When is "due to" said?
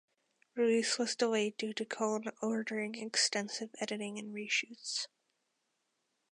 1.57-1.85